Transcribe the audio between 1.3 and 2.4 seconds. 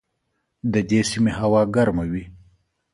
هوا ګرمه وي.